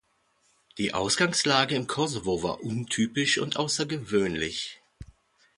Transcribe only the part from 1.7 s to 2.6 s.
im Kosovo